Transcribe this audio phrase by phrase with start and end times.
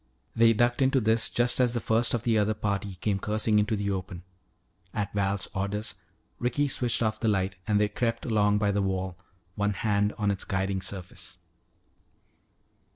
[0.35, 3.75] They ducked into this just as the first of the other party came cursing into
[3.75, 4.23] the open.
[4.95, 5.93] At Val's orders,
[6.39, 9.15] Ricky switched off the light and they crept along by the wall,
[9.53, 11.37] one hand on its guiding surface.